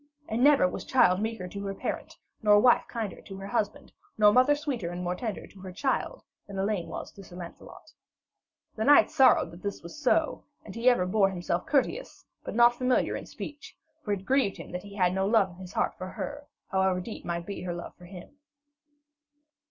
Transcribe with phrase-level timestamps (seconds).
[0.27, 4.33] And never was child meeker to her parent, nor wife kinder to her husband, nor
[4.33, 7.93] mother sweeter and more tender to her child, than Elaine was to Sir Lancelot.
[8.75, 12.73] The knight sorrowed that this was so; and he ever bore himself courteous, but not
[12.73, 15.95] familiar in speech, for it grieved him that he had no love in his heart
[15.99, 18.37] for her, however deep might be her love for him.